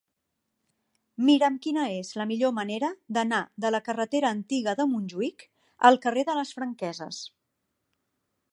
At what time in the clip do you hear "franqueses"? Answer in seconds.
6.61-7.21